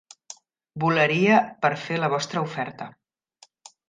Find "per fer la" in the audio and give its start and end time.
1.65-2.09